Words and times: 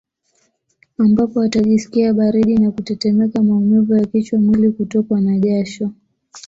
Ambapo 0.97 1.41
atajisikia 1.41 2.13
baridi 2.13 2.57
na 2.57 2.71
kutetemeka 2.71 3.43
maumivu 3.43 3.93
ya 3.97 4.05
kichwa 4.05 4.39
mwili 4.39 4.71
Kutokwa 4.71 5.21
na 5.21 5.39
jasho 5.39 5.91